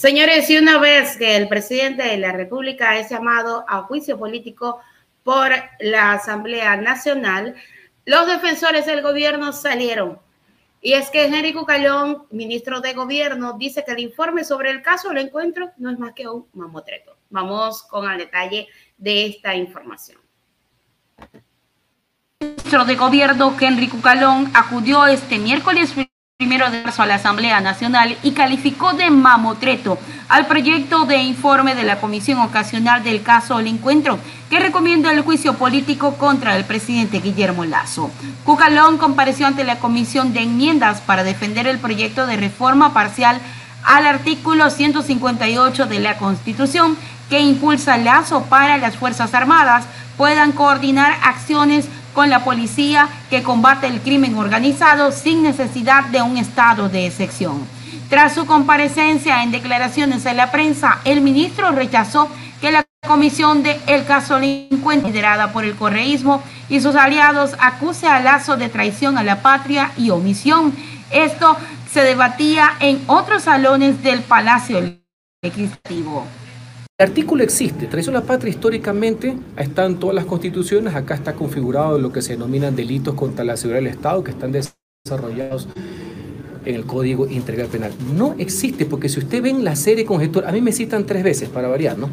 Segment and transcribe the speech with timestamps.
[0.00, 4.80] Señores, y una vez que el presidente de la República es llamado a juicio político
[5.22, 7.54] por la Asamblea Nacional,
[8.06, 10.18] los defensores del gobierno salieron.
[10.80, 15.10] Y es que Henry Cucalón, ministro de Gobierno, dice que el informe sobre el caso
[15.10, 17.18] del encuentro no es más que un mamotreto.
[17.28, 20.18] Vamos con el detalle de esta información.
[22.38, 25.94] El ministro de Gobierno, Henry Cucalón, acudió este miércoles
[26.40, 29.98] primero de marzo a la Asamblea Nacional y calificó de mamotreto
[30.30, 35.20] al proyecto de informe de la Comisión Ocasional del caso del encuentro que recomienda el
[35.20, 38.10] juicio político contra el presidente Guillermo Lazo.
[38.42, 43.38] Cucalón compareció ante la Comisión de Enmiendas para defender el proyecto de reforma parcial
[43.84, 46.96] al artículo 158 de la Constitución
[47.28, 49.84] que impulsa Lazo para las Fuerzas Armadas
[50.16, 56.36] puedan coordinar acciones con la policía que combate el crimen organizado sin necesidad de un
[56.36, 57.66] estado de excepción.
[58.08, 62.28] Tras su comparecencia en declaraciones en la prensa, el ministro rechazó
[62.60, 68.20] que la comisión de El Caso liderada por el correísmo y sus aliados, acuse a
[68.20, 70.74] Lazo de traición a la patria y omisión.
[71.10, 71.56] Esto
[71.90, 74.80] se debatía en otros salones del Palacio
[75.42, 76.26] Legislativo.
[77.00, 81.32] El artículo existe, traición a la patria históricamente está en todas las constituciones, acá está
[81.32, 85.66] configurado lo que se denominan delitos contra la seguridad del Estado que están desarrollados
[86.62, 87.92] en el Código Integral Penal.
[88.14, 91.48] No existe, porque si usted ven la serie conjetura, a mí me citan tres veces
[91.48, 92.10] para variar, ¿no?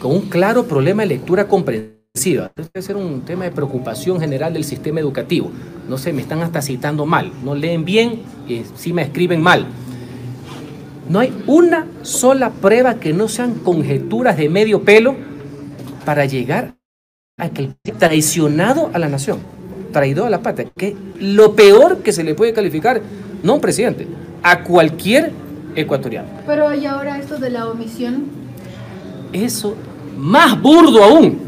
[0.00, 2.52] Con un claro problema de lectura comprensiva.
[2.54, 5.50] Debe ser un tema de preocupación general del sistema educativo.
[5.88, 9.66] No sé, me están hasta citando mal, no leen bien y me escriben mal.
[11.08, 15.16] No hay una sola prueba que no sean conjeturas de medio pelo
[16.04, 16.74] para llegar
[17.36, 19.38] a que el traicionado a la nación,
[19.92, 23.02] traidor a la patria, que lo peor que se le puede calificar,
[23.42, 24.06] no a un presidente,
[24.42, 25.32] a cualquier
[25.74, 26.28] ecuatoriano.
[26.46, 28.24] Pero y ahora esto de la omisión.
[29.32, 29.74] Eso,
[30.16, 31.38] más burdo aún,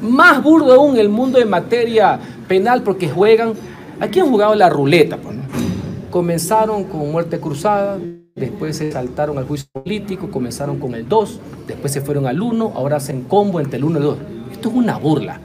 [0.00, 3.54] más burdo aún el mundo de materia penal porque juegan,
[4.00, 5.36] aquí han jugado la ruleta, pues,
[6.10, 7.98] comenzaron con muerte cruzada,
[8.34, 12.72] después se saltaron al juicio político, comenzaron con el 2, después se fueron al 1,
[12.74, 14.18] ahora hacen combo entre el 1 y el 2.
[14.52, 15.40] Esto es una burla.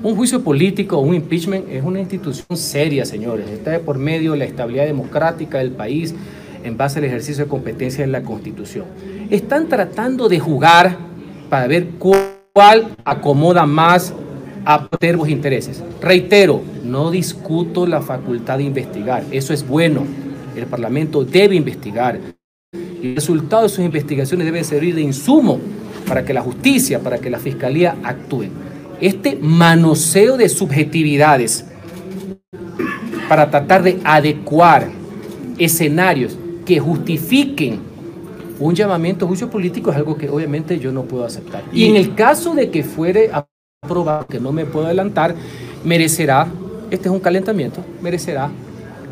[0.00, 3.48] Un juicio político un impeachment es una institución seria, señores.
[3.50, 6.14] Está de por medio de la estabilidad democrática del país
[6.62, 8.84] en base al ejercicio de competencia en la Constitución.
[9.30, 10.96] Están tratando de jugar
[11.50, 14.12] para ver cuál acomoda más
[14.64, 15.82] a tervos intereses.
[16.00, 20.04] Reitero, no discuto la facultad de investigar, eso es bueno.
[20.58, 22.20] El Parlamento debe investigar.
[22.72, 25.60] Y el resultado de sus investigaciones debe servir de insumo
[26.06, 28.46] para que la justicia, para que la fiscalía actúe.
[29.00, 31.64] Este manoseo de subjetividades
[33.28, 34.88] para tratar de adecuar
[35.58, 37.80] escenarios que justifiquen
[38.58, 41.62] un llamamiento a juicio político es algo que obviamente yo no puedo aceptar.
[41.72, 43.30] Y en el caso de que fuere
[43.82, 45.34] aprobado, que no me puedo adelantar,
[45.84, 46.48] merecerá,
[46.90, 48.50] este es un calentamiento, merecerá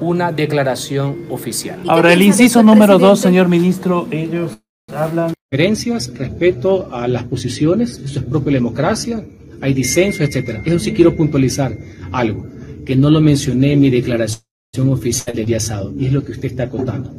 [0.00, 1.80] una declaración oficial.
[1.86, 4.58] Ahora, el inciso número dos, señor ministro, ellos
[4.94, 5.32] hablan...
[5.50, 9.24] Diferencias, respeto a las posiciones, eso es la democracia,
[9.60, 10.60] hay disensos, etcétera.
[10.64, 11.76] Eso sí quiero puntualizar
[12.10, 12.44] algo,
[12.84, 14.42] que no lo mencioné en mi declaración
[14.88, 17.14] oficial del día sábado, y es lo que usted está contando.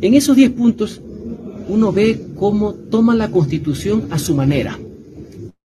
[0.00, 1.00] En esos 10 puntos,
[1.68, 4.78] uno ve cómo toman la constitución a su manera.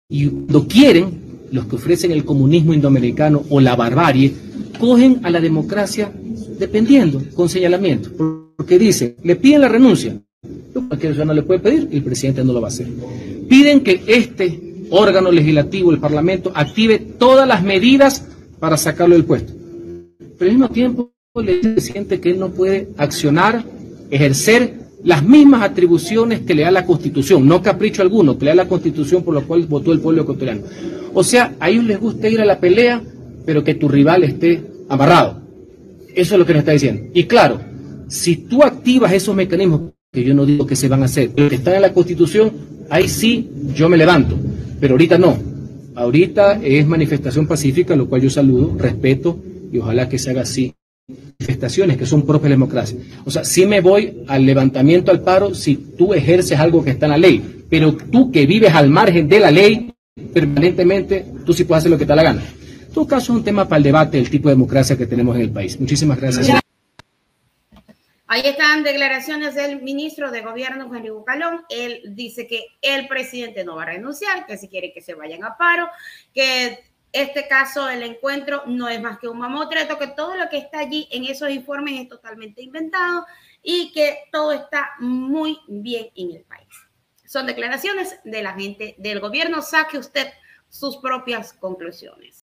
[0.09, 4.33] Y lo quieren, los que ofrecen el comunismo indoamericano o la barbarie,
[4.79, 6.13] cogen a la democracia
[6.59, 8.11] dependiendo, con señalamiento,
[8.57, 10.21] porque dicen, le piden la renuncia,
[10.89, 12.89] cualquier ciudadano le puede pedir y el presidente no lo va a hacer.
[13.49, 18.25] Piden que este órgano legislativo, el Parlamento, active todas las medidas
[18.59, 19.53] para sacarlo del puesto.
[20.39, 23.65] Pero al mismo tiempo le dice presidente que él no puede accionar,
[24.11, 28.57] ejercer las mismas atribuciones que le da la Constitución, no capricho alguno, que le da
[28.57, 30.63] la Constitución por lo cual votó el pueblo ecuatoriano.
[31.15, 33.03] O sea, a ellos les gusta ir a la pelea,
[33.45, 35.46] pero que tu rival esté amarrado.
[36.17, 37.11] Eso es lo que nos está diciendo.
[37.13, 37.61] Y claro,
[38.09, 41.51] si tú activas esos mecanismos, que yo no digo que se van a hacer, pero
[41.51, 42.51] que están en la Constitución,
[42.89, 44.35] ahí sí yo me levanto.
[44.81, 45.37] Pero ahorita no.
[45.95, 49.39] Ahorita es manifestación pacífica, lo cual yo saludo, respeto
[49.71, 50.75] y ojalá que se haga así.
[51.07, 52.99] Manifestaciones que son propias de democracia.
[53.27, 57.07] O sea, sí me voy al levantamiento al paro si tú ejerces algo que está
[57.07, 59.93] en la ley, pero tú que vives al margen de la ley
[60.33, 62.43] permanentemente, tú sí puedes hacer lo que te da la gana
[62.97, 65.43] todo caso es un tema para el debate del tipo de democracia que tenemos en
[65.43, 65.79] el país.
[65.79, 66.49] Muchísimas gracias.
[68.27, 71.67] Ahí están declaraciones del ministro de Gobierno, Henry Bucalón.
[71.69, 75.45] Él dice que el presidente no va a renunciar, que si quiere que se vayan
[75.45, 75.91] a paro,
[76.33, 80.57] que este caso, el encuentro, no es más que un mamotreto, que todo lo que
[80.57, 83.27] está allí en esos informes es totalmente inventado
[83.63, 86.69] y que todo está muy bien en el país.
[87.27, 89.61] Son declaraciones de la gente del gobierno.
[89.61, 90.29] Saque usted
[90.71, 92.46] sus propias conclusiones.